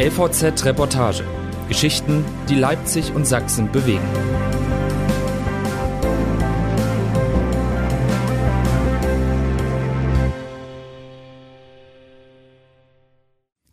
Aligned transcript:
LVZ 0.00 0.64
Reportage. 0.64 1.24
Geschichten, 1.66 2.24
die 2.48 2.54
Leipzig 2.54 3.12
und 3.12 3.26
Sachsen 3.26 3.72
bewegen. 3.72 4.00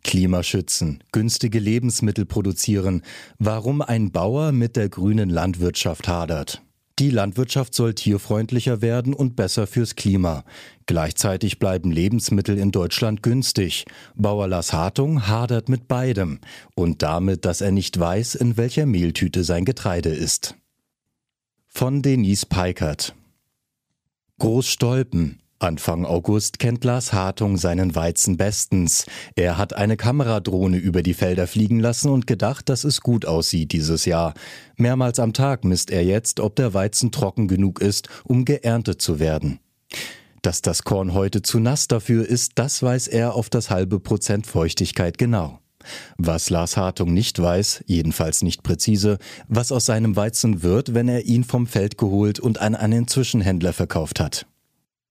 Klimaschützen, 0.02 1.04
günstige 1.12 1.60
Lebensmittel 1.60 2.26
produzieren, 2.26 3.02
warum 3.38 3.80
ein 3.80 4.10
Bauer 4.10 4.50
mit 4.50 4.74
der 4.74 4.88
grünen 4.88 5.30
Landwirtschaft 5.30 6.08
hadert. 6.08 6.65
Die 6.98 7.10
Landwirtschaft 7.10 7.74
soll 7.74 7.92
tierfreundlicher 7.92 8.80
werden 8.80 9.12
und 9.12 9.36
besser 9.36 9.66
fürs 9.66 9.96
Klima. 9.96 10.44
Gleichzeitig 10.86 11.58
bleiben 11.58 11.90
Lebensmittel 11.90 12.56
in 12.56 12.70
Deutschland 12.70 13.22
günstig. 13.22 13.84
Bauer 14.14 14.48
Lars 14.48 14.72
Hartung 14.72 15.26
hadert 15.26 15.68
mit 15.68 15.88
beidem 15.88 16.40
und 16.74 17.02
damit, 17.02 17.44
dass 17.44 17.60
er 17.60 17.70
nicht 17.70 17.98
weiß, 18.00 18.34
in 18.36 18.56
welcher 18.56 18.86
Mehltüte 18.86 19.44
sein 19.44 19.66
Getreide 19.66 20.08
ist. 20.08 20.56
Von 21.66 22.00
Denise 22.00 22.46
Peikert 22.46 23.14
Großstolpen, 24.38 25.40
Anfang 25.58 26.04
August 26.04 26.58
kennt 26.58 26.84
Lars 26.84 27.14
Hartung 27.14 27.56
seinen 27.56 27.94
Weizen 27.94 28.36
bestens. 28.36 29.06
Er 29.36 29.56
hat 29.56 29.74
eine 29.74 29.96
Kameradrohne 29.96 30.76
über 30.76 31.02
die 31.02 31.14
Felder 31.14 31.46
fliegen 31.46 31.80
lassen 31.80 32.10
und 32.10 32.26
gedacht, 32.26 32.68
dass 32.68 32.84
es 32.84 33.00
gut 33.00 33.24
aussieht 33.24 33.72
dieses 33.72 34.04
Jahr. 34.04 34.34
Mehrmals 34.76 35.18
am 35.18 35.32
Tag 35.32 35.64
misst 35.64 35.90
er 35.90 36.04
jetzt, 36.04 36.40
ob 36.40 36.56
der 36.56 36.74
Weizen 36.74 37.10
trocken 37.10 37.48
genug 37.48 37.80
ist, 37.80 38.08
um 38.24 38.44
geerntet 38.44 39.00
zu 39.00 39.18
werden. 39.18 39.58
Dass 40.42 40.60
das 40.60 40.84
Korn 40.84 41.14
heute 41.14 41.40
zu 41.40 41.58
nass 41.58 41.88
dafür 41.88 42.28
ist, 42.28 42.52
das 42.56 42.82
weiß 42.82 43.08
er 43.08 43.34
auf 43.34 43.48
das 43.48 43.70
halbe 43.70 43.98
Prozent 43.98 44.46
Feuchtigkeit 44.46 45.16
genau. 45.16 45.60
Was 46.18 46.50
Lars 46.50 46.76
Hartung 46.76 47.14
nicht 47.14 47.40
weiß, 47.40 47.84
jedenfalls 47.86 48.42
nicht 48.42 48.62
präzise, 48.62 49.16
was 49.48 49.72
aus 49.72 49.86
seinem 49.86 50.16
Weizen 50.16 50.62
wird, 50.62 50.92
wenn 50.92 51.08
er 51.08 51.24
ihn 51.24 51.44
vom 51.44 51.66
Feld 51.66 51.96
geholt 51.96 52.40
und 52.40 52.60
an 52.60 52.74
einen 52.74 53.08
Zwischenhändler 53.08 53.72
verkauft 53.72 54.20
hat. 54.20 54.46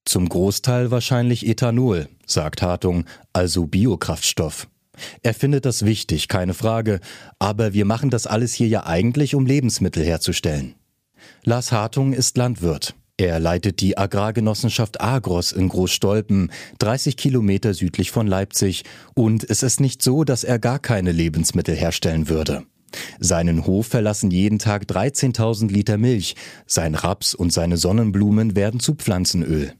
Zum 0.05 0.29
Großteil 0.29 0.91
wahrscheinlich 0.91 1.47
Ethanol, 1.47 2.07
sagt 2.25 2.61
Hartung, 2.61 3.05
also 3.33 3.65
Biokraftstoff. 3.65 4.67
Er 5.23 5.33
findet 5.33 5.65
das 5.65 5.83
wichtig, 5.83 6.27
keine 6.27 6.53
Frage, 6.53 6.99
aber 7.39 7.73
wir 7.73 7.85
machen 7.85 8.11
das 8.11 8.27
alles 8.27 8.53
hier 8.53 8.67
ja 8.67 8.85
eigentlich, 8.85 9.35
um 9.35 9.45
Lebensmittel 9.45 10.05
herzustellen. 10.05 10.75
Lars 11.43 11.71
Hartung 11.71 12.13
ist 12.13 12.37
Landwirt. 12.37 12.95
Er 13.17 13.39
leitet 13.39 13.79
die 13.79 13.97
Agrargenossenschaft 13.97 14.99
Agros 15.01 15.51
in 15.53 15.69
Großstolpen, 15.69 16.51
30 16.79 17.15
Kilometer 17.15 17.73
südlich 17.73 18.11
von 18.11 18.27
Leipzig, 18.27 18.83
und 19.15 19.49
es 19.49 19.63
ist 19.63 19.79
nicht 19.79 20.01
so, 20.01 20.23
dass 20.23 20.43
er 20.43 20.59
gar 20.59 20.79
keine 20.79 21.13
Lebensmittel 21.13 21.75
herstellen 21.75 22.29
würde. 22.29 22.63
Seinen 23.19 23.65
Hof 23.65 23.87
verlassen 23.87 24.31
jeden 24.31 24.59
Tag 24.59 24.83
13.000 24.83 25.69
Liter 25.71 25.97
Milch, 25.97 26.35
sein 26.67 26.93
Raps 26.95 27.33
und 27.33 27.51
seine 27.51 27.77
Sonnenblumen 27.77 28.55
werden 28.55 28.79
zu 28.79 28.95
Pflanzenöl. 28.95 29.73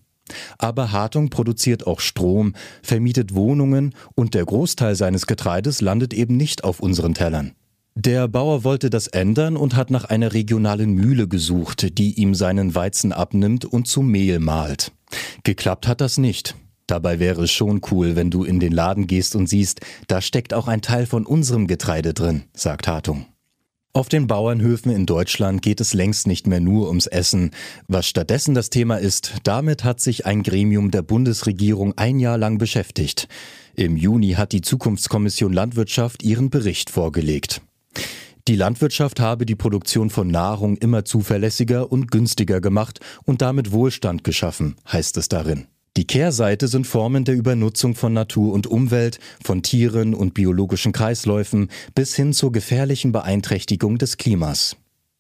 Aber 0.58 0.92
Hartung 0.92 1.30
produziert 1.30 1.86
auch 1.88 2.00
Strom, 2.00 2.54
vermietet 2.82 3.36
Wohnungen 3.36 3.94
und 4.16 4.34
der 4.34 4.46
Großteil 4.46 4.96
seines 4.96 5.28
Getreides 5.28 5.82
landet 5.82 6.14
eben 6.14 6.38
nicht 6.38 6.64
auf 6.64 6.80
unseren 6.80 7.14
Tellern. 7.14 7.54
Der 7.98 8.28
Bauer 8.28 8.66
wollte 8.66 8.90
das 8.90 9.08
ändern 9.08 9.56
und 9.56 9.76
hat 9.76 9.90
nach 9.90 10.04
einer 10.04 10.34
regionalen 10.34 10.94
Mühle 10.94 11.30
gesucht, 11.30 11.98
die 11.98 12.14
ihm 12.20 12.36
seinen 12.36 12.76
Weizen 12.76 13.14
abnimmt 13.14 13.64
und 13.64 13.88
zu 13.88 14.02
Mehl 14.02 14.40
mahlt. 14.40 14.92
Geklappt 15.44 15.88
hat 15.88 16.02
das 16.02 16.18
nicht. 16.18 16.56
Dabei 16.88 17.20
wäre 17.20 17.44
es 17.44 17.52
schon 17.52 17.82
cool, 17.92 18.16
wenn 18.16 18.30
du 18.30 18.44
in 18.44 18.60
den 18.60 18.74
Laden 18.74 19.08
gehst 19.08 19.36
und 19.36 19.48
siehst, 19.48 19.80
da 20.08 20.22
steckt 20.22 20.54
auch 20.54 20.68
ein 20.68 20.82
Teil 20.82 21.06
von 21.06 21.26
unserem 21.26 21.68
Getreide 21.68 22.14
drin, 22.14 22.44
sagt 22.54 22.88
Hartung. 22.88 23.28
Auf 23.96 24.10
den 24.10 24.28
Bauernhöfen 24.28 24.92
in 24.92 25.06
Deutschland 25.06 25.62
geht 25.62 25.80
es 25.80 25.94
längst 25.94 26.28
nicht 26.28 26.48
mehr 26.48 26.60
nur 26.60 26.90
ums 26.90 27.08
Essen. 27.08 27.52
Was 27.88 28.06
stattdessen 28.06 28.54
das 28.54 28.70
Thema 28.70 28.98
ist, 28.98 29.36
damit 29.44 29.86
hat 29.86 30.02
sich 30.02 30.26
ein 30.26 30.44
Gremium 30.44 30.92
der 30.92 31.02
Bundesregierung 31.02 31.94
ein 31.98 32.20
Jahr 32.20 32.38
lang 32.38 32.58
beschäftigt. 32.58 33.30
Im 33.74 33.96
Juni 33.96 34.32
hat 34.32 34.52
die 34.52 34.60
Zukunftskommission 34.60 35.54
Landwirtschaft 35.54 36.24
ihren 36.24 36.50
Bericht 36.50 36.90
vorgelegt. 36.90 37.62
Die 38.50 38.58
Landwirtschaft 38.58 39.22
habe 39.22 39.46
die 39.46 39.56
Produktion 39.56 40.10
von 40.10 40.28
Nahrung 40.28 40.76
immer 40.76 41.06
zuverlässiger 41.06 41.90
und 41.90 42.12
günstiger 42.12 42.60
gemacht 42.60 43.00
und 43.24 43.42
damit 43.42 43.72
Wohlstand 43.72 44.26
geschaffen, 44.26 44.76
heißt 44.92 45.16
es 45.16 45.30
darin. 45.30 45.68
Die 45.98 46.06
Kehrseite 46.06 46.68
sind 46.68 46.88
Formen 46.88 47.24
der 47.24 47.36
Übernutzung 47.36 47.96
von 47.96 48.12
Natur 48.12 48.52
und 48.54 48.68
Umwelt, 48.68 49.20
von 49.42 49.64
Tieren 49.64 50.14
und 50.14 50.34
biologischen 50.34 50.92
Kreisläufen 50.92 51.70
bis 51.94 52.16
hin 52.16 52.34
zur 52.34 52.52
gefährlichen 52.52 53.14
Beeinträchtigung 53.14 53.98
des 53.98 54.18
Klimas. 54.18 54.76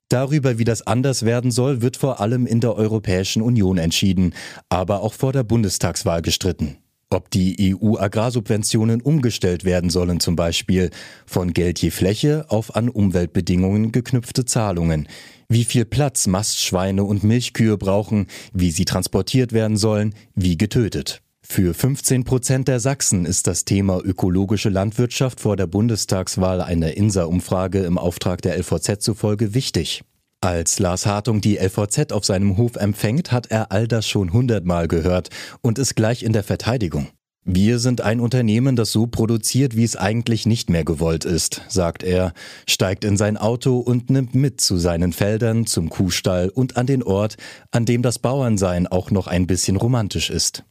Darüber, 0.10 0.60
wie 0.60 0.66
das 0.66 0.86
anders 0.86 1.24
werden 1.24 1.50
soll, 1.50 1.82
wird 1.82 1.96
vor 1.96 2.20
allem 2.20 2.46
in 2.46 2.60
der 2.60 2.76
Europäischen 2.76 3.42
Union 3.42 3.78
entschieden, 3.78 4.34
aber 4.68 5.02
auch 5.02 5.14
vor 5.14 5.32
der 5.32 5.44
Bundestagswahl 5.44 6.22
gestritten. 6.22 6.78
Ob 7.12 7.30
die 7.30 7.76
EU-Agrarsubventionen 7.76 9.02
umgestellt 9.02 9.64
werden 9.64 9.90
sollen 9.90 10.20
zum 10.20 10.36
Beispiel 10.36 10.90
von 11.26 11.54
Geld 11.54 11.80
je 11.80 11.92
Fläche 11.92 12.46
auf 12.50 12.76
an 12.76 12.90
Umweltbedingungen 12.90 13.92
geknüpfte 13.92 14.46
Zahlungen, 14.46 15.08
wie 15.48 15.66
viel 15.66 15.86
Platz 15.86 16.26
Mastschweine 16.26 17.04
und 17.04 17.24
Milchkühe 17.24 17.78
brauchen, 17.78 18.28
wie 18.54 18.72
sie 18.72 18.86
transportiert 18.86 19.54
werden 19.54 19.78
sollen, 19.78 20.16
wie 20.34 20.58
getötet. 20.58 21.22
Für 21.48 21.76
15 21.76 22.24
Prozent 22.24 22.68
der 22.68 22.80
Sachsen 22.80 23.26
ist 23.26 23.46
das 23.46 23.66
Thema 23.66 24.02
ökologische 24.04 24.70
Landwirtschaft 24.70 25.40
vor 25.40 25.56
der 25.56 25.68
Bundestagswahl 25.68 26.60
einer 26.60 26.98
INSA-Umfrage 26.98 27.84
im 27.84 28.00
Auftrag 28.00 28.42
der 28.42 28.58
LVZ 28.58 29.00
zufolge 29.00 29.54
wichtig. 29.54 30.04
Als 30.46 30.78
Lars 30.78 31.08
Hartung 31.08 31.42
die 31.42 31.58
LVZ 31.58 32.12
auf 32.12 32.24
seinem 32.24 32.56
Hof 32.56 32.76
empfängt, 32.76 33.32
hat 33.32 33.48
er 33.48 33.72
all 33.72 33.88
das 33.88 34.08
schon 34.08 34.32
hundertmal 34.32 34.88
gehört 34.88 35.30
und 35.62 35.80
ist 35.80 35.96
gleich 35.96 36.22
in 36.22 36.34
der 36.34 36.44
Verteidigung. 36.44 37.08
Wir 37.44 37.80
sind 37.80 38.02
ein 38.02 38.20
Unternehmen, 38.20 38.76
das 38.76 38.92
so 38.92 39.08
produziert, 39.08 39.76
wie 39.76 39.84
es 39.84 39.96
eigentlich 39.96 40.46
nicht 40.46 40.70
mehr 40.70 40.86
gewollt 40.86 41.26
ist, 41.26 41.64
sagt 41.68 42.04
er, 42.04 42.32
steigt 42.70 43.06
in 43.06 43.18
sein 43.18 43.38
Auto 43.38 43.80
und 43.80 44.12
nimmt 44.12 44.36
mit 44.36 44.62
zu 44.62 44.78
seinen 44.78 45.14
Feldern, 45.14 45.66
zum 45.66 45.90
Kuhstall 45.90 46.50
und 46.50 46.78
an 46.78 46.86
den 46.86 47.02
Ort, 47.02 47.38
an 47.72 47.86
dem 47.86 48.04
das 48.04 48.20
Bauernsein 48.20 48.86
auch 48.86 49.10
noch 49.10 49.26
ein 49.26 49.48
bisschen 49.48 49.78
romantisch 49.78 50.30
ist. 50.30 50.64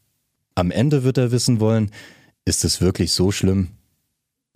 Am 0.54 0.70
Ende 0.70 1.02
wird 1.02 1.18
er 1.18 1.32
wissen 1.32 1.58
wollen, 1.58 1.90
ist 2.44 2.64
es 2.64 2.80
wirklich 2.80 3.10
so 3.10 3.32
schlimm? 3.32 3.70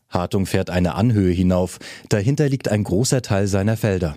Hartung 0.09 0.47
fährt 0.47 0.71
eine 0.71 0.95
Anhöhe 0.95 1.33
hinauf, 1.33 1.81
dahinter 2.09 2.49
liegt 2.49 2.69
ein 2.69 2.85
großer 2.85 3.21
Teil 3.21 3.49
seiner 3.49 3.77
Felder. 3.77 4.17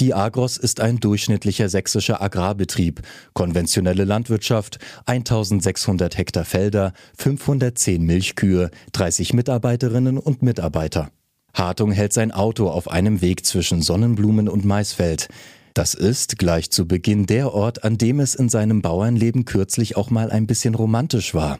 Die 0.00 0.14
Agros 0.14 0.56
ist 0.56 0.80
ein 0.80 1.00
durchschnittlicher 1.00 1.68
sächsischer 1.68 2.20
Agrarbetrieb, 2.22 3.02
konventionelle 3.32 4.04
Landwirtschaft, 4.04 4.78
1600 5.06 6.16
Hektar 6.16 6.44
Felder, 6.44 6.92
510 7.18 8.02
Milchkühe, 8.02 8.70
30 8.92 9.32
Mitarbeiterinnen 9.32 10.18
und 10.18 10.42
Mitarbeiter. 10.42 11.10
Hartung 11.54 11.92
hält 11.92 12.12
sein 12.12 12.32
Auto 12.32 12.68
auf 12.68 12.90
einem 12.90 13.20
Weg 13.20 13.46
zwischen 13.46 13.80
Sonnenblumen 13.80 14.48
und 14.48 14.64
Maisfeld. 14.64 15.28
Das 15.74 15.94
ist 15.94 16.38
gleich 16.38 16.70
zu 16.70 16.86
Beginn 16.86 17.26
der 17.26 17.52
Ort, 17.52 17.82
an 17.82 17.98
dem 17.98 18.20
es 18.20 18.36
in 18.36 18.48
seinem 18.48 18.80
Bauernleben 18.80 19.44
kürzlich 19.44 19.96
auch 19.96 20.08
mal 20.08 20.30
ein 20.30 20.46
bisschen 20.46 20.76
romantisch 20.76 21.34
war. 21.34 21.58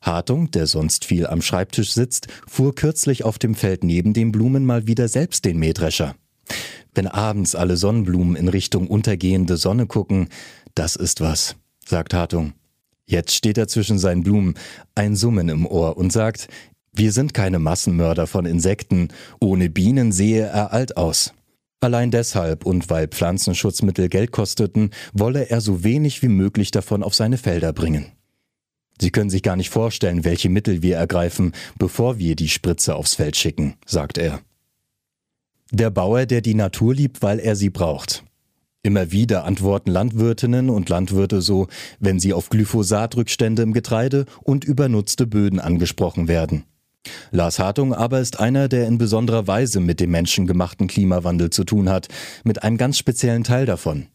Hartung, 0.00 0.50
der 0.50 0.66
sonst 0.66 1.04
viel 1.04 1.26
am 1.26 1.42
Schreibtisch 1.42 1.92
sitzt, 1.92 2.28
fuhr 2.48 2.74
kürzlich 2.74 3.22
auf 3.22 3.38
dem 3.38 3.54
Feld 3.54 3.84
neben 3.84 4.14
den 4.14 4.32
Blumen 4.32 4.64
mal 4.64 4.86
wieder 4.86 5.08
selbst 5.08 5.44
den 5.44 5.58
Mähdrescher. 5.58 6.14
Wenn 6.94 7.06
abends 7.06 7.54
alle 7.54 7.76
Sonnenblumen 7.76 8.36
in 8.36 8.48
Richtung 8.48 8.88
untergehende 8.88 9.56
Sonne 9.56 9.86
gucken, 9.86 10.28
das 10.74 10.96
ist 10.96 11.20
was, 11.20 11.56
sagt 11.84 12.14
Hartung. 12.14 12.52
Jetzt 13.06 13.34
steht 13.34 13.58
er 13.58 13.68
zwischen 13.68 13.98
seinen 13.98 14.22
Blumen, 14.22 14.54
ein 14.94 15.16
Summen 15.16 15.48
im 15.48 15.66
Ohr 15.66 15.96
und 15.96 16.12
sagt, 16.12 16.48
wir 16.92 17.12
sind 17.12 17.34
keine 17.34 17.58
Massenmörder 17.58 18.26
von 18.26 18.46
Insekten, 18.46 19.08
ohne 19.40 19.68
Bienen 19.68 20.12
sehe 20.12 20.46
er 20.46 20.72
alt 20.72 20.96
aus. 20.96 21.32
Allein 21.80 22.10
deshalb 22.10 22.66
und 22.66 22.90
weil 22.90 23.08
Pflanzenschutzmittel 23.08 24.08
Geld 24.08 24.32
kosteten, 24.32 24.90
wolle 25.12 25.48
er 25.48 25.60
so 25.60 25.82
wenig 25.82 26.22
wie 26.22 26.28
möglich 26.28 26.70
davon 26.70 27.02
auf 27.02 27.14
seine 27.14 27.38
Felder 27.38 27.72
bringen. 27.72 28.12
Sie 29.00 29.10
können 29.10 29.30
sich 29.30 29.42
gar 29.42 29.56
nicht 29.56 29.70
vorstellen, 29.70 30.24
welche 30.24 30.50
Mittel 30.50 30.82
wir 30.82 30.96
ergreifen, 30.96 31.52
bevor 31.78 32.18
wir 32.18 32.36
die 32.36 32.50
Spritze 32.50 32.94
aufs 32.94 33.14
Feld 33.14 33.36
schicken, 33.36 33.74
sagt 33.86 34.18
er. 34.18 34.40
Der 35.72 35.90
Bauer, 35.90 36.26
der 36.26 36.40
die 36.40 36.54
Natur 36.54 36.94
liebt, 36.94 37.22
weil 37.22 37.38
er 37.38 37.54
sie 37.54 37.70
braucht. 37.70 38.24
Immer 38.82 39.12
wieder 39.12 39.44
antworten 39.44 39.90
Landwirtinnen 39.90 40.70
und 40.70 40.88
Landwirte 40.88 41.42
so, 41.42 41.68
wenn 41.98 42.18
sie 42.18 42.32
auf 42.32 42.48
Glyphosatrückstände 42.48 43.62
im 43.62 43.72
Getreide 43.72 44.24
und 44.42 44.64
übernutzte 44.64 45.26
Böden 45.26 45.60
angesprochen 45.60 46.28
werden. 46.28 46.64
Lars 47.30 47.58
Hartung 47.58 47.94
aber 47.94 48.20
ist 48.20 48.40
einer, 48.40 48.68
der 48.68 48.86
in 48.86 48.98
besonderer 48.98 49.46
Weise 49.46 49.80
mit 49.80 50.00
dem 50.00 50.10
menschengemachten 50.10 50.86
Klimawandel 50.86 51.50
zu 51.50 51.64
tun 51.64 51.88
hat, 51.88 52.08
mit 52.42 52.62
einem 52.62 52.78
ganz 52.78 52.98
speziellen 52.98 53.44
Teil 53.44 53.66
davon. 53.66 54.06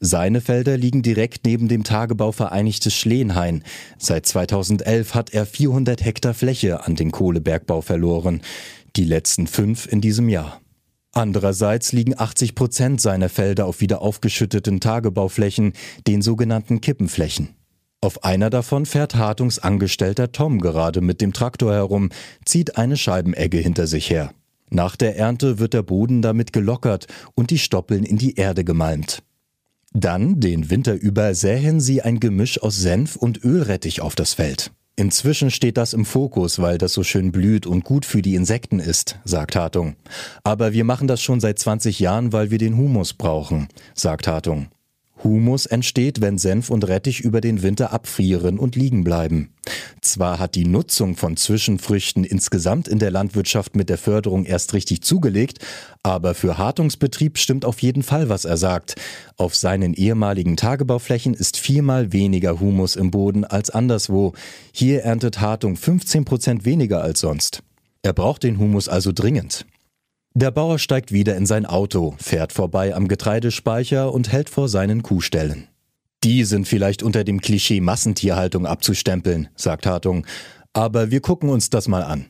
Seine 0.00 0.40
Felder 0.40 0.76
liegen 0.76 1.02
direkt 1.02 1.46
neben 1.46 1.68
dem 1.68 1.82
Tagebau 1.82 2.32
Vereinigtes 2.32 2.94
Schleenhain. 2.94 3.64
Seit 3.98 4.26
2011 4.26 5.14
hat 5.14 5.30
er 5.30 5.46
400 5.46 6.04
Hektar 6.04 6.34
Fläche 6.34 6.84
an 6.86 6.94
den 6.94 7.10
Kohlebergbau 7.10 7.80
verloren. 7.80 8.42
Die 8.96 9.04
letzten 9.04 9.46
fünf 9.46 9.90
in 9.90 10.00
diesem 10.00 10.28
Jahr. 10.28 10.60
Andererseits 11.12 11.92
liegen 11.92 12.18
80 12.18 12.54
Prozent 12.54 13.00
seiner 13.00 13.28
Felder 13.28 13.66
auf 13.66 13.80
wieder 13.80 14.00
aufgeschütteten 14.00 14.80
Tagebauflächen, 14.80 15.74
den 16.06 16.22
sogenannten 16.22 16.80
Kippenflächen. 16.80 17.50
Auf 18.00 18.24
einer 18.24 18.50
davon 18.50 18.86
fährt 18.86 19.14
Hartungs 19.14 19.58
Angestellter 19.58 20.32
Tom 20.32 20.58
gerade 20.58 21.00
mit 21.02 21.20
dem 21.20 21.32
Traktor 21.32 21.72
herum, 21.72 22.08
zieht 22.44 22.76
eine 22.76 22.96
Scheibenegge 22.96 23.58
hinter 23.58 23.86
sich 23.86 24.10
her. 24.10 24.32
Nach 24.70 24.96
der 24.96 25.16
Ernte 25.16 25.58
wird 25.58 25.74
der 25.74 25.82
Boden 25.82 26.22
damit 26.22 26.52
gelockert 26.52 27.06
und 27.34 27.50
die 27.50 27.58
Stoppeln 27.58 28.04
in 28.04 28.16
die 28.16 28.36
Erde 28.36 28.64
gemalmt. 28.64 29.22
Dann, 29.92 30.40
den 30.40 30.70
Winter 30.70 30.94
über, 30.94 31.34
säen 31.34 31.78
sie 31.78 32.00
ein 32.00 32.18
Gemisch 32.18 32.60
aus 32.62 32.78
Senf 32.78 33.16
und 33.16 33.44
Ölrettich 33.44 34.00
auf 34.00 34.14
das 34.14 34.32
Feld. 34.32 34.72
Inzwischen 34.94 35.50
steht 35.50 35.78
das 35.78 35.94
im 35.94 36.04
Fokus, 36.04 36.60
weil 36.60 36.76
das 36.76 36.92
so 36.92 37.02
schön 37.02 37.32
blüht 37.32 37.66
und 37.66 37.82
gut 37.82 38.04
für 38.04 38.20
die 38.20 38.34
Insekten 38.34 38.78
ist, 38.78 39.18
sagt 39.24 39.56
Hartung. 39.56 39.96
Aber 40.44 40.72
wir 40.72 40.84
machen 40.84 41.08
das 41.08 41.22
schon 41.22 41.40
seit 41.40 41.58
20 41.58 41.98
Jahren, 41.98 42.32
weil 42.32 42.50
wir 42.50 42.58
den 42.58 42.76
Humus 42.76 43.14
brauchen, 43.14 43.68
sagt 43.94 44.26
Hartung. 44.26 44.68
Humus 45.24 45.66
entsteht, 45.66 46.20
wenn 46.20 46.38
Senf 46.38 46.70
und 46.70 46.86
Rettich 46.88 47.20
über 47.20 47.40
den 47.40 47.62
Winter 47.62 47.92
abfrieren 47.92 48.58
und 48.58 48.76
liegen 48.76 49.04
bleiben. 49.04 49.50
Zwar 50.00 50.38
hat 50.38 50.54
die 50.54 50.64
Nutzung 50.64 51.16
von 51.16 51.36
Zwischenfrüchten 51.36 52.24
insgesamt 52.24 52.88
in 52.88 52.98
der 52.98 53.10
Landwirtschaft 53.10 53.76
mit 53.76 53.88
der 53.88 53.98
Förderung 53.98 54.44
erst 54.44 54.74
richtig 54.74 55.02
zugelegt, 55.02 55.58
aber 56.02 56.34
für 56.34 56.58
Hartungsbetrieb 56.58 57.38
stimmt 57.38 57.64
auf 57.64 57.80
jeden 57.80 58.02
Fall, 58.02 58.28
was 58.28 58.44
er 58.44 58.56
sagt. 58.56 58.96
Auf 59.36 59.54
seinen 59.54 59.94
ehemaligen 59.94 60.56
Tagebauflächen 60.56 61.34
ist 61.34 61.56
viermal 61.56 62.12
weniger 62.12 62.60
Humus 62.60 62.96
im 62.96 63.10
Boden 63.10 63.44
als 63.44 63.70
anderswo. 63.70 64.32
Hier 64.72 65.02
erntet 65.02 65.40
Hartung 65.40 65.76
15 65.76 66.24
Prozent 66.24 66.64
weniger 66.64 67.02
als 67.02 67.20
sonst. 67.20 67.62
Er 68.02 68.12
braucht 68.12 68.42
den 68.42 68.58
Humus 68.58 68.88
also 68.88 69.12
dringend. 69.12 69.64
Der 70.34 70.50
Bauer 70.50 70.78
steigt 70.78 71.12
wieder 71.12 71.36
in 71.36 71.44
sein 71.44 71.66
Auto, 71.66 72.14
fährt 72.18 72.52
vorbei 72.52 72.94
am 72.94 73.06
Getreidespeicher 73.06 74.12
und 74.12 74.32
hält 74.32 74.48
vor 74.48 74.68
seinen 74.68 75.02
Kuhställen. 75.02 75.68
Die 76.24 76.44
sind 76.44 76.66
vielleicht 76.66 77.02
unter 77.02 77.22
dem 77.22 77.40
Klischee 77.42 77.82
Massentierhaltung 77.82 78.64
abzustempeln, 78.64 79.48
sagt 79.56 79.84
Hartung, 79.84 80.26
aber 80.72 81.10
wir 81.10 81.20
gucken 81.20 81.50
uns 81.50 81.68
das 81.68 81.86
mal 81.86 82.02
an. 82.02 82.26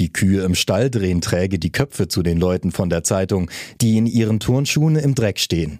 Die 0.00 0.12
Kühe 0.12 0.42
im 0.42 0.56
Stall 0.56 0.90
drehen 0.90 1.20
träge 1.20 1.60
die 1.60 1.70
Köpfe 1.70 2.08
zu 2.08 2.22
den 2.24 2.38
Leuten 2.38 2.72
von 2.72 2.90
der 2.90 3.04
Zeitung, 3.04 3.48
die 3.80 3.96
in 3.96 4.06
ihren 4.06 4.40
Turnschuhen 4.40 4.96
im 4.96 5.14
Dreck 5.14 5.38
stehen. 5.38 5.78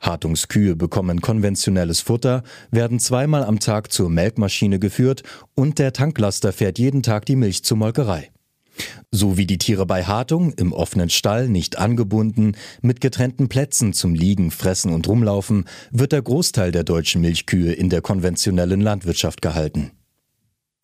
Hartungs 0.00 0.48
Kühe 0.48 0.76
bekommen 0.76 1.22
konventionelles 1.22 2.00
Futter, 2.00 2.42
werden 2.70 2.98
zweimal 2.98 3.44
am 3.44 3.60
Tag 3.60 3.92
zur 3.92 4.10
Melkmaschine 4.10 4.78
geführt 4.78 5.22
und 5.54 5.78
der 5.78 5.94
Tanklaster 5.94 6.52
fährt 6.52 6.78
jeden 6.78 7.02
Tag 7.02 7.24
die 7.24 7.36
Milch 7.36 7.64
zur 7.64 7.78
Molkerei. 7.78 8.30
So 9.10 9.36
wie 9.36 9.46
die 9.46 9.58
Tiere 9.58 9.86
bei 9.86 10.04
Hartung 10.04 10.52
im 10.52 10.72
offenen 10.72 11.10
Stall 11.10 11.48
nicht 11.48 11.78
angebunden, 11.78 12.56
mit 12.80 13.00
getrennten 13.00 13.48
Plätzen 13.48 13.92
zum 13.92 14.14
Liegen, 14.14 14.50
Fressen 14.50 14.92
und 14.92 15.06
Rumlaufen, 15.06 15.66
wird 15.90 16.12
der 16.12 16.22
Großteil 16.22 16.72
der 16.72 16.84
deutschen 16.84 17.20
Milchkühe 17.20 17.72
in 17.72 17.90
der 17.90 18.00
konventionellen 18.00 18.80
Landwirtschaft 18.80 19.42
gehalten. 19.42 19.90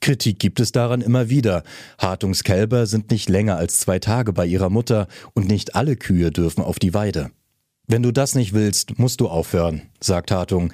Kritik 0.01 0.39
gibt 0.39 0.61
es 0.61 0.73
daran 0.73 1.01
immer 1.01 1.29
wieder. 1.29 1.65
Hartungskälber 1.99 2.87
sind 2.87 3.11
nicht 3.11 3.29
länger 3.29 3.57
als 3.57 3.79
zwei 3.79 3.99
Tage 3.99 4.33
bei 4.33 4.47
ihrer 4.47 4.71
Mutter 4.71 5.09
und 5.35 5.49
nicht 5.49 5.75
alle 5.75 5.97
Kühe 5.97 6.31
dürfen 6.31 6.63
auf 6.63 6.79
die 6.79 6.95
Weide. 6.95 7.31
Wenn 7.87 8.03
du 8.03 8.13
das 8.13 8.35
nicht 8.35 8.53
willst, 8.53 8.99
musst 8.99 9.21
du 9.21 9.29
aufhören, 9.29 9.83
sagt 10.01 10.31
Hartung. 10.31 10.73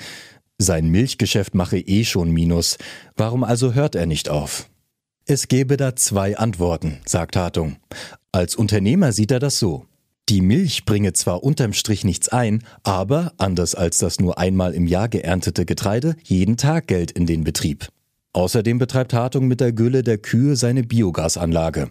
Sein 0.59 0.89
Milchgeschäft 0.89 1.55
mache 1.55 1.79
eh 1.79 2.05
schon 2.05 2.31
Minus. 2.31 2.77
Warum 3.17 3.45
also 3.45 3.75
hört 3.75 3.95
er 3.95 4.07
nicht 4.07 4.29
auf? 4.29 4.69
Es 5.27 5.49
gäbe 5.49 5.79
da 5.79 5.97
zwei 5.97 6.37
Antworten, 6.37 6.99
sagt 7.07 7.35
Hartung. 7.37 7.77
Als 8.31 8.57
Unternehmer 8.57 9.13
sieht 9.13 9.31
er 9.31 9.39
das 9.39 9.59
so. 9.59 9.87
Die 10.29 10.43
Milch 10.43 10.85
bringe 10.85 11.15
zwar 11.15 11.43
unterm 11.43 11.73
Strich 11.73 12.05
nichts 12.05 12.29
ein, 12.29 12.63
aber, 12.83 13.33
anders 13.39 13.75
als 13.75 13.97
das 13.97 14.21
nur 14.21 14.37
einmal 14.37 14.75
im 14.75 14.87
Jahr 14.87 15.09
geerntete 15.09 15.65
Getreide, 15.65 16.17
jeden 16.23 16.59
Tag 16.59 16.89
Geld 16.89 17.11
in 17.11 17.25
den 17.25 17.43
Betrieb. 17.43 17.89
Außerdem 18.35 18.79
betreibt 18.79 19.15
Hartung 19.15 19.49
mit 19.49 19.61
der 19.61 19.73
Gülle 19.73 20.03
der 20.03 20.19
Kühe 20.19 20.57
seine 20.57 20.83
Biogasanlage. 20.83 21.91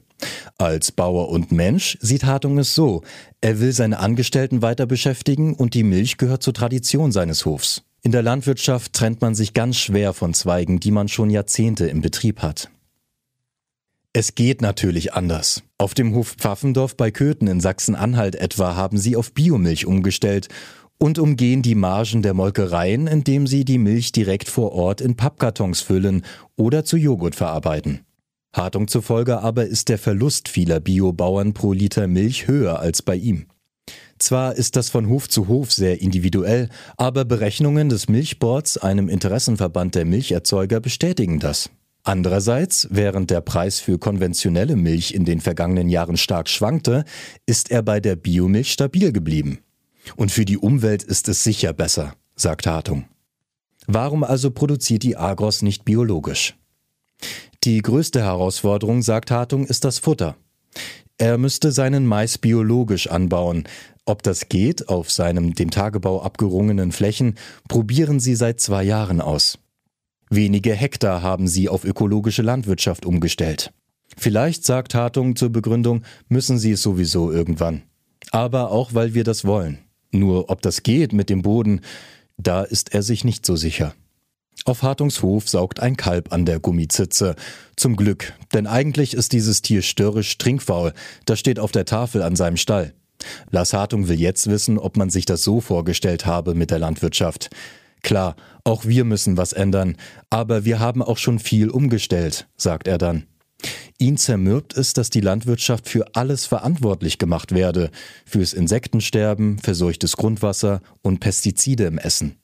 Als 0.60 0.92
Bauer 0.92 1.30
und 1.30 1.52
Mensch 1.52 1.98
sieht 2.02 2.26
Hartung 2.26 2.60
es 2.60 2.76
so. 2.76 3.02
Er 3.42 3.60
will 3.60 3.72
seine 3.72 3.98
Angestellten 3.98 4.62
weiter 4.62 4.86
beschäftigen 4.86 5.56
und 5.56 5.74
die 5.74 5.84
Milch 5.84 6.18
gehört 6.18 6.44
zur 6.44 6.54
Tradition 6.54 7.12
seines 7.12 7.46
Hofs. 7.46 7.82
In 8.04 8.12
der 8.12 8.22
Landwirtschaft 8.22 8.94
trennt 8.94 9.22
man 9.22 9.34
sich 9.34 9.54
ganz 9.54 9.78
schwer 9.78 10.14
von 10.14 10.36
Zweigen, 10.36 10.80
die 10.80 10.92
man 10.92 11.08
schon 11.08 11.32
Jahrzehnte 11.32 11.88
im 11.88 12.02
Betrieb 12.02 12.44
hat. 12.44 12.70
Es 14.16 14.36
geht 14.36 14.62
natürlich 14.62 15.16
anders. 15.16 15.64
Auf 15.80 15.96
dem 15.96 16.14
Hof 16.14 16.36
Pfaffendorf 16.38 16.96
bei 16.96 17.10
Köthen 17.10 17.48
in 17.48 17.60
Sachsen-Anhalt 17.60 18.36
etwa 18.36 18.76
haben 18.76 19.00
sie 19.00 19.16
auf 19.16 19.34
Biomilch 19.34 19.88
umgestellt 19.88 20.50
und 21.00 21.18
umgehen 21.18 21.64
die 21.64 21.74
Margen 21.74 22.22
der 22.22 22.36
Molkereien, 22.36 23.08
indem 23.08 23.48
sie 23.48 23.66
die 23.66 23.80
Milch 23.80 24.12
direkt 24.12 24.50
vor 24.50 24.74
Ort 24.74 25.02
in 25.02 25.16
Pappkartons 25.16 25.82
füllen 25.82 26.24
oder 26.56 26.86
zu 26.86 26.96
Joghurt 26.96 27.34
verarbeiten. 27.34 28.02
Hartung 28.56 28.88
zufolge 28.88 29.40
aber 29.40 29.66
ist 29.66 29.90
der 29.90 29.98
Verlust 29.98 30.48
vieler 30.48 30.80
Biobauern 30.80 31.56
pro 31.56 31.74
Liter 31.74 32.06
Milch 32.06 32.48
höher 32.48 32.80
als 32.80 33.02
bei 33.02 33.16
ihm. 33.16 33.48
Zwar 34.20 34.56
ist 34.56 34.76
das 34.76 34.92
von 34.92 35.10
Hof 35.10 35.28
zu 35.28 35.48
Hof 35.48 35.74
sehr 35.74 36.02
individuell, 36.02 36.70
aber 36.98 37.26
Berechnungen 37.26 37.90
des 37.90 38.08
Milchboards, 38.10 38.78
einem 38.78 39.10
Interessenverband 39.10 39.96
der 39.96 40.06
Milcherzeuger, 40.06 40.80
bestätigen 40.80 41.40
das. 41.40 41.72
Andererseits, 42.04 42.88
während 42.92 43.32
der 43.32 43.40
Preis 43.40 43.80
für 43.80 43.98
konventionelle 43.98 44.76
Milch 44.76 45.14
in 45.14 45.24
den 45.24 45.40
vergangenen 45.40 45.88
Jahren 45.88 46.18
stark 46.18 46.50
schwankte, 46.50 47.06
ist 47.46 47.72
er 47.72 47.82
bei 47.82 48.02
der 48.02 48.18
Biomilch 48.18 48.74
stabil 48.74 49.14
geblieben. 49.14 49.60
Und 50.18 50.32
für 50.32 50.44
die 50.44 50.58
Umwelt 50.58 51.04
ist 51.04 51.30
es 51.30 51.46
sicher 51.46 51.72
besser, 51.72 52.14
sagt 52.36 52.68
Hartung. 52.68 53.06
Warum 53.88 54.26
also 54.26 54.52
produziert 54.52 55.04
die 55.04 55.16
Agros 55.16 55.62
nicht 55.62 55.86
biologisch? 55.86 56.56
Die 57.64 57.82
größte 57.82 58.22
Herausforderung, 58.22 59.02
sagt 59.02 59.32
Hartung, 59.32 59.66
ist 59.66 59.86
das 59.86 60.00
Futter. 60.00 60.36
Er 61.18 61.38
müsste 61.38 61.72
seinen 61.72 62.06
Mais 62.06 62.38
biologisch 62.38 63.08
anbauen. 63.08 63.64
Ob 64.06 64.24
das 64.24 64.50
geht, 64.50 64.90
auf 64.90 65.10
seinem 65.10 65.54
dem 65.54 65.72
Tagebau 65.72 66.22
abgerungenen 66.22 66.92
Flächen, 66.92 67.36
probieren 67.70 68.20
sie 68.20 68.36
seit 68.36 68.60
zwei 68.60 68.84
Jahren 68.84 69.22
aus. 69.22 69.58
Wenige 70.36 70.74
Hektar 70.74 71.22
haben 71.22 71.48
sie 71.48 71.70
auf 71.70 71.86
ökologische 71.86 72.42
Landwirtschaft 72.42 73.06
umgestellt. 73.06 73.72
Vielleicht, 74.18 74.66
sagt 74.66 74.96
Hartung 74.96 75.36
zur 75.36 75.52
Begründung, 75.52 76.02
müssen 76.28 76.58
sie 76.58 76.72
es 76.72 76.82
sowieso 76.82 77.32
irgendwann. 77.32 77.84
Aber 78.32 78.72
auch 78.72 78.96
weil 78.96 79.14
wir 79.14 79.24
das 79.24 79.46
wollen. 79.46 79.78
Nur 80.12 80.50
ob 80.50 80.64
das 80.64 80.82
geht 80.82 81.14
mit 81.14 81.30
dem 81.30 81.44
Boden, 81.44 81.82
da 82.38 82.64
ist 82.64 82.96
er 82.96 83.04
sich 83.04 83.24
nicht 83.24 83.46
so 83.46 83.56
sicher. 83.56 83.94
Auf 84.66 84.82
Hartungshof 84.82 85.48
saugt 85.48 85.80
ein 85.82 85.98
Kalb 85.98 86.34
an 86.34 86.46
der 86.48 86.60
Gummizitze. 86.60 87.36
Zum 87.76 87.96
Glück, 87.96 88.34
denn 88.56 88.66
eigentlich 88.66 89.14
ist 89.14 89.34
dieses 89.34 89.62
Tier 89.62 89.84
störrisch 89.84 90.40
trinkfaul. 90.40 90.94
Das 91.26 91.40
steht 91.40 91.60
auf 91.60 91.72
der 91.72 91.86
Tafel 91.86 92.24
an 92.24 92.36
seinem 92.36 92.58
Stall. 92.58 92.96
Lars 93.52 93.74
Hartung 93.74 94.08
will 94.08 94.20
jetzt 94.20 94.48
wissen, 94.48 94.80
ob 94.80 94.98
man 94.98 95.12
sich 95.12 95.26
das 95.26 95.44
so 95.44 95.62
vorgestellt 95.62 96.26
habe 96.26 96.56
mit 96.56 96.72
der 96.72 96.80
Landwirtschaft. 96.80 97.52
Klar, 98.04 98.36
auch 98.64 98.86
wir 98.86 99.06
müssen 99.06 99.38
was 99.38 99.54
ändern, 99.54 99.98
aber 100.30 100.66
wir 100.66 100.80
haben 100.80 101.02
auch 101.02 101.18
schon 101.18 101.40
viel 101.40 101.70
umgestellt, 101.70 102.48
sagt 102.56 102.88
er 102.88 102.98
dann. 102.98 103.26
Ihn 103.98 104.18
zermürbt 104.18 104.76
es, 104.76 104.92
dass 104.92 105.10
die 105.10 105.22
Landwirtschaft 105.22 105.88
für 105.88 106.14
alles 106.14 106.46
verantwortlich 106.46 107.18
gemacht 107.18 107.54
werde, 107.54 107.90
fürs 108.26 108.52
Insektensterben, 108.54 109.58
verseuchtes 109.60 110.18
Grundwasser 110.18 110.82
und 111.02 111.22
Pestizide 111.22 111.86
im 111.86 111.98
Essen. 111.98 112.36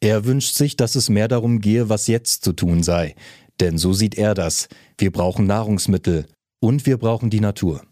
Er 0.00 0.26
wünscht 0.26 0.54
sich, 0.54 0.76
dass 0.76 0.94
es 0.94 1.08
mehr 1.08 1.28
darum 1.28 1.60
gehe, 1.60 1.88
was 1.88 2.06
jetzt 2.06 2.44
zu 2.44 2.52
tun 2.52 2.82
sei, 2.82 3.14
denn 3.60 3.78
so 3.78 3.94
sieht 3.94 4.16
er 4.16 4.34
das. 4.34 4.68
Wir 4.98 5.10
brauchen 5.10 5.46
Nahrungsmittel 5.46 6.26
und 6.60 6.84
wir 6.84 6.98
brauchen 6.98 7.30
die 7.30 7.40
Natur. 7.40 7.82